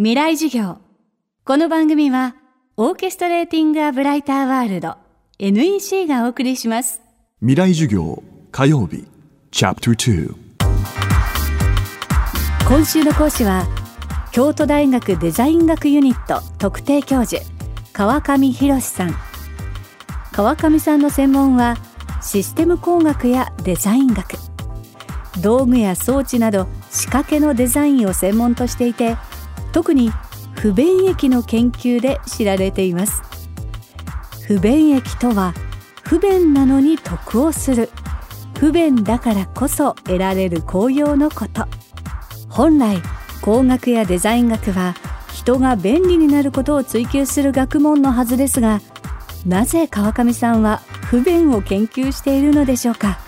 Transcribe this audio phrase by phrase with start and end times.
[0.00, 0.78] 未来授業。
[1.44, 2.36] この番組は
[2.76, 4.94] オーケストレーティング・ア・ブライター・ワールド
[5.40, 7.02] NEC がお送りします。
[7.40, 8.22] 未来授業
[8.52, 9.08] 火曜日
[9.50, 10.36] チャプター
[12.68, 13.66] 今週の講師は
[14.30, 17.42] 京都大学デザイン学ユニット特定教授
[17.92, 19.10] 川上博さん。
[20.30, 21.76] 川上さんの専門は
[22.22, 24.36] システム工学やデザイン学。
[25.40, 29.16] 道具や装置など仕掛けのデザインを専門としていて
[29.78, 30.10] 特に
[30.56, 33.22] 不便益の研究で知られています。
[34.48, 35.54] 不便益とは
[36.02, 37.88] 不便なのに得をする。
[38.58, 41.68] 不便だからこそ得られる効用のこと。
[42.48, 43.00] 本来
[43.40, 44.96] 工学やデザイン学は
[45.32, 48.80] 人が便利になることを追求する学問のはずですが
[49.46, 53.20] なぜ川上さんは不便を研究しているのでしょうか。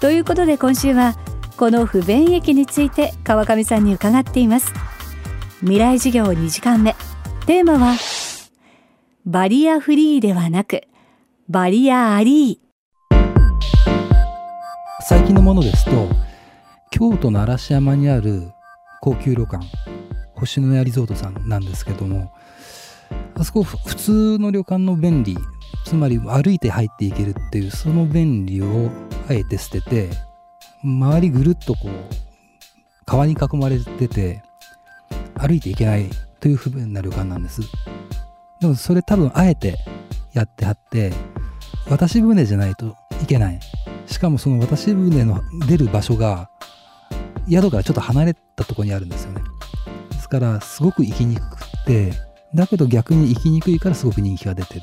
[0.00, 1.14] ということで今週は
[1.58, 4.72] この不便益について川上さんに伺っています。
[5.62, 6.96] 未来授業2時間目。
[7.46, 7.94] テーマは
[9.24, 10.82] バリアフリーではなく
[11.48, 13.14] バリアアリー。
[15.02, 16.08] 最近のものですと
[16.90, 18.50] 京都の嵐山にある
[19.00, 19.64] 高級旅館
[20.34, 22.32] 星のやリゾートさんなんですけども
[23.36, 25.38] あそこ普通の旅館の便利
[25.84, 28.90] つまり歩いて入っていけるっていうその便利を
[29.28, 30.10] あえて捨てて
[30.82, 31.92] 周りぐるっとこう
[33.06, 34.42] 川に囲まれてて
[35.42, 37.62] 歩いていけないという不便な旅館なんです。
[38.60, 39.76] でもそれ多分あえて
[40.32, 41.12] やってはって
[41.88, 43.60] 渡し船じゃないといけない。
[44.06, 46.48] しかもその渡し船の出る場所が
[47.50, 49.42] 宿からちょっと離れたところにあるんですよね。
[50.10, 52.12] ですからすごく行きにくくて
[52.54, 54.82] だけど逆に行きにくいからすごく人気が出てる。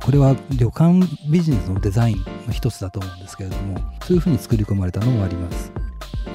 [0.00, 5.72] これは旅館ビジネスのデザインの一つだと思うんですけれどもそういうふうに作り込まれたのもあります。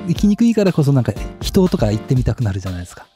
[0.07, 3.07] 行きにくいからこそなんか人とか行ってみたくなるじゃないですか。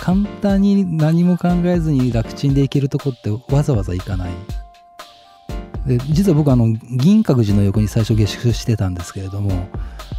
[0.00, 4.30] 簡単に何も考えずに楽ちんで行けるとこってわざわざ行かない。
[5.86, 9.68] で実は僕あの銀閣寺の横に最初下宿してたんですけれども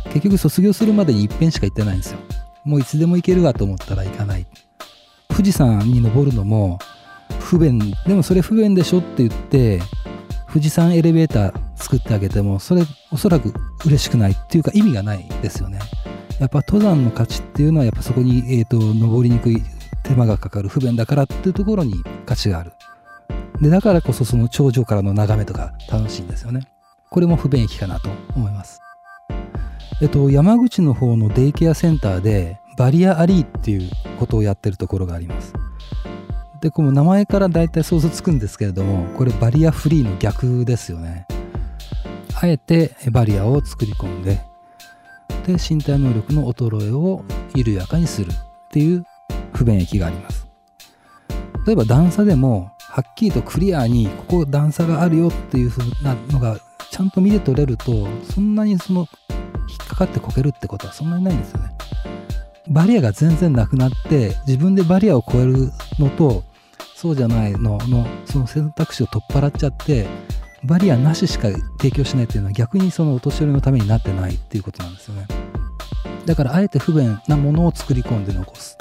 [0.06, 2.20] 結局卒業するまでに一遍しか行ってないんですよ。
[2.64, 4.46] もういつでも行けるわと思ったら行かない。
[5.30, 6.78] 富士山に登るのも
[7.40, 7.80] 不便。
[8.06, 9.82] でもそれ不便でしょって言って
[10.48, 13.54] 富士山エレベーター作ってあげてもそれおそらく
[13.86, 15.80] 嬉しくないっていうか意味がないですよね。
[16.40, 19.62] やっぱ登山の価値っていうのはやっぱそこに、えーと、登りにくい
[20.04, 21.96] 手間がかかる不便だからっていうところに
[22.26, 22.74] 価値がある。
[23.62, 26.68] でだからこそその頂上からの眺めとか楽しいんですよね。
[27.10, 28.80] これも不便益かなと思います。
[30.02, 35.54] えっと山口の方のデイケアセンターでバリアアリーっていうことをやってるところがあります。
[36.62, 41.28] でこの名前から大体想像つくんですけれどもこれバリアフリーの逆ですよね。
[42.42, 44.42] あえてバリアを作り込んで
[45.46, 47.24] で身体能力の衰えを
[47.56, 48.36] 緩やかにするっ
[48.72, 49.06] ていう
[49.62, 50.48] 不便益があります。
[51.68, 59.08] 例えば段差でもはっきりとクリアにここ段差があるよっていう風なのがちゃんと見て取れるとそんなにその
[59.70, 61.72] 引っかかってこけるってことはそんなにないんですよね。
[62.70, 66.44] バリアが全然なくなって自分でバリアを超えるのと
[66.96, 70.08] そうじゃないののその選択肢を取っ払っちゃって
[70.64, 75.28] バリアなししか提供しないっていうのは逆にそのお年寄りのためになってないっていうことなんですよね。
[76.26, 78.78] だからあえて不便なものを作り込んで残す。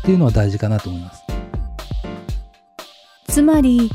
[0.00, 1.24] っていうのは大事かなと思います。
[3.28, 3.90] つまり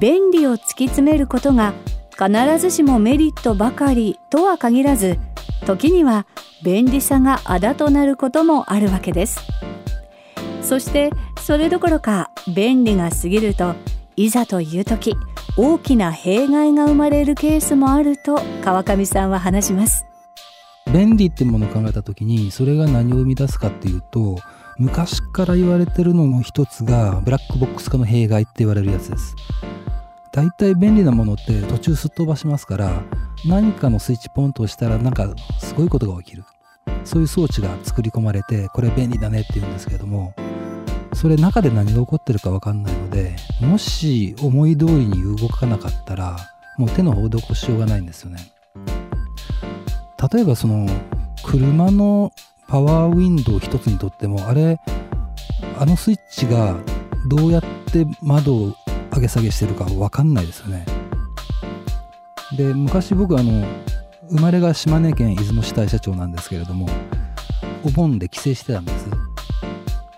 [0.00, 1.74] 便利を突き詰めることが
[2.12, 5.18] 必ずしもメリットばかりとは限らず
[5.66, 6.26] 時には
[6.64, 9.40] 便利さがあだとなることもあるわけです。
[10.62, 11.10] そして
[11.40, 13.74] それどころか便利が過ぎると
[14.16, 15.14] いざという時
[15.56, 20.04] 大きな弊害が生まれるケースもあると川上さんは話します。
[20.92, 24.38] 便利ってものを考えた時にそれが何を生み出すかっていうと
[24.78, 29.34] 昔から言われてるのの一つがブラックボックス化の弊害って言われるやつです。
[30.32, 33.02] 大体便利なものって途中すっ飛ばしますから
[33.46, 36.44] 何かのスイッチポンと押したらなんかすごいことが起きる。
[37.04, 40.34] そういう装置が作り込まれてこれ便利だねって言うんですけども
[41.14, 46.36] それ中で何が起こってるか分かんないのでもし思い通りに動かなかったら
[46.76, 48.52] もう手の施しようがないんですよね。
[50.32, 50.86] 例えばその
[51.44, 52.32] 車の
[52.66, 54.80] パワーウィンドウ一つにとってもあれ
[55.78, 56.76] あのスイッチが
[57.28, 57.62] どうやっ
[57.92, 58.74] て窓を
[59.14, 60.84] 上げ下げしてるか分かんないですよね。
[62.56, 63.66] で昔僕あの
[64.30, 66.88] 生まれが島根県出雲市大社長なんですけれども
[67.84, 69.08] お盆で帰省してたんです。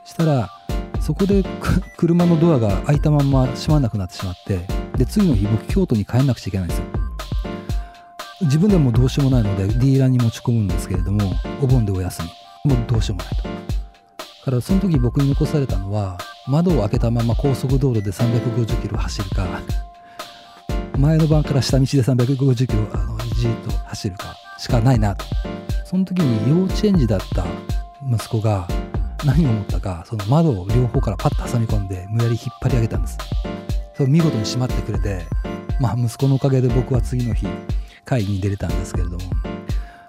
[0.05, 0.51] したら
[1.01, 1.45] そこで
[1.97, 4.61] 車のドアが開いたまま閉まらなくなってしまって
[4.97, 6.85] で次の日僕京都に帰んなくちゃいけないんですよ。
[8.43, 12.23] 自分でもどうしようもないのでディーラーに持ち込むんですけれどもお盆でお休
[12.65, 12.73] み。
[12.73, 13.43] もうどうしようもないと。
[14.45, 16.17] からその時僕に残されたのは
[16.47, 19.47] 窓を開けたまま高速道路で350キロ走るか
[20.99, 25.25] 前の晩から下道で350キロあのじーっと走るかしかないなと。
[25.85, 27.45] その時に幼稚園児だった
[28.11, 28.67] 息子が
[29.27, 33.19] 何を思ったかその窓を両方からパッと挟み込んで無理やり引っ張り上げたんです。
[33.95, 35.27] それ見事に閉まってくれて
[35.79, 37.47] まあ息子のおかげで僕は次の日
[38.11, 39.19] 会に出れたんですけれども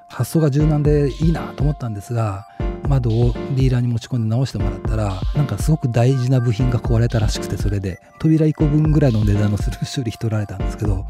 [0.07, 2.47] 発想が柔軟でいいなと思ったんですが
[2.87, 11.05] 窓をディーラーに持ち込んで直してもらったらなんかすごく大事な部品が壊れたらしくてそれで扉1個分ぐらいの値段のする修理費取られたんですけど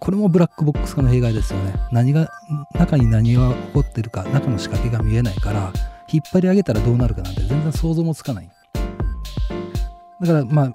[0.00, 1.74] これもブラックボックス化の弊害ですよね。
[1.90, 2.30] 何が
[2.74, 5.72] 中に何が起こってるか中の仕掛けが見えないから
[6.12, 8.50] 引っ張り上げたらどうなるかなんて全然想像もつかない。
[10.20, 10.72] だからまあ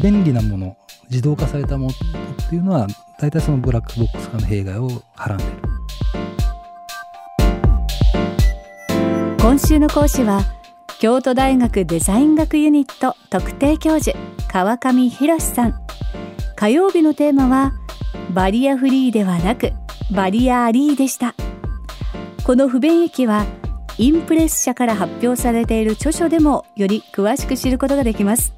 [0.00, 0.76] 便利なもの
[1.10, 2.86] 自動化されたものっていうのは
[3.20, 5.52] 大体そのブラックボックス化の弊害をはらんでいる。
[9.38, 10.40] 今週の講師は
[10.98, 14.16] 京都大学デザイン学ユニット特定教授
[14.48, 15.74] 川上博さん。
[16.56, 17.72] 火曜日のテーマは
[18.32, 19.72] バリアフリーではなく
[20.10, 21.34] バリアアリーでした。
[22.44, 23.44] この不便益は
[23.98, 28.54] インプレス社から発表されている著書でもより詳しく知ることができます。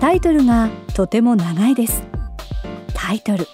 [0.00, 2.02] タイトルがとても長いです。
[2.94, 3.46] タイトル。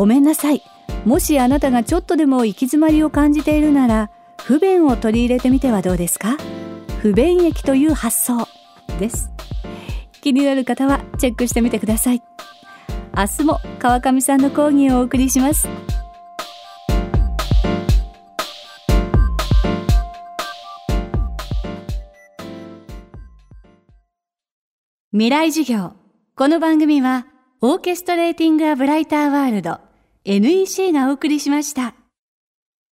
[0.00, 0.62] ごめんなさい。
[1.04, 4.10] もしあなたがちょっとでも行き詰まりを感じているなら
[4.42, 6.38] 不便を取り入れてみてはどうですか？
[7.02, 8.48] 不便益という発想。
[8.98, 9.30] です。
[10.22, 12.22] 気になる方はチェックしてみてください。
[13.14, 15.68] 明日も川上さんの講義をお送りします。
[25.12, 25.92] 未来授業。
[26.36, 27.26] この番組は
[27.60, 29.89] オーケストレーティング・ア・ブライター・ワールド。
[30.24, 31.99] NEC がお送りしました。